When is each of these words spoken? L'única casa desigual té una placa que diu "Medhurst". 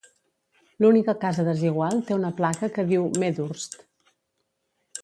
L'única 0.85 1.13
casa 1.25 1.45
desigual 1.49 2.01
té 2.09 2.17
una 2.17 2.33
placa 2.41 2.73
que 2.79 2.89
diu 2.95 3.07
"Medhurst". 3.25 3.81